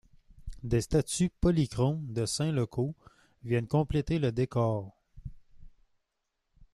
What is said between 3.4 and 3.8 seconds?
viennent